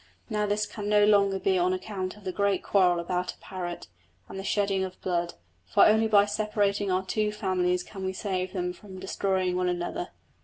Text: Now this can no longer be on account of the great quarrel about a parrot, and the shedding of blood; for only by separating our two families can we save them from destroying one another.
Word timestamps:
Now 0.31 0.47
this 0.47 0.65
can 0.65 0.89
no 0.89 1.05
longer 1.05 1.37
be 1.37 1.59
on 1.59 1.73
account 1.73 2.17
of 2.17 2.23
the 2.23 2.31
great 2.31 2.63
quarrel 2.63 2.99
about 2.99 3.35
a 3.35 3.37
parrot, 3.37 3.85
and 4.27 4.39
the 4.39 4.43
shedding 4.43 4.83
of 4.83 4.99
blood; 5.01 5.35
for 5.67 5.85
only 5.85 6.07
by 6.07 6.25
separating 6.25 6.89
our 6.89 7.05
two 7.05 7.31
families 7.31 7.83
can 7.83 8.03
we 8.03 8.11
save 8.13 8.51
them 8.51 8.73
from 8.73 8.99
destroying 8.99 9.55
one 9.57 9.69
another. 9.69 10.09